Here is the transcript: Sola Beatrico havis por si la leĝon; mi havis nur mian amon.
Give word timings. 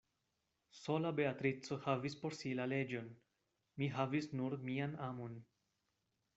Sola 0.77 1.11
Beatrico 1.19 1.77
havis 1.83 2.17
por 2.23 2.37
si 2.39 2.55
la 2.61 2.67
leĝon; 2.73 3.13
mi 3.83 3.93
havis 3.99 4.33
nur 4.41 4.59
mian 4.67 5.01
amon. 5.13 5.41